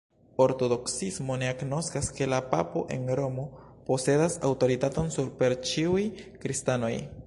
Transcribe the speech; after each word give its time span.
Ortodoksismo 0.43 1.35
ne 1.41 1.49
agnoskas, 1.55 2.09
ke 2.19 2.29
la 2.31 2.39
papo 2.55 2.83
en 2.97 3.05
Romo 3.21 3.47
posedas 3.91 4.41
aŭtoritaton 4.51 5.17
super 5.21 5.61
ĉiuj 5.73 6.07
Kristanoj. 6.45 6.97